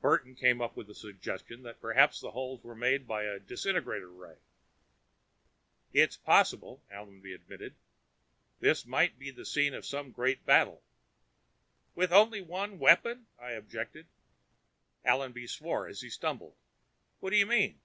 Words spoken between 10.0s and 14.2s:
great battle" "With only one such weapon?" I objected.